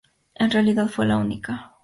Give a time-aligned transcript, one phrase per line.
[0.33, 1.77] En realidad, fue la única.